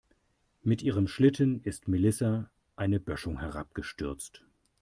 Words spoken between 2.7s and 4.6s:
eine Böschung herabgestürzt.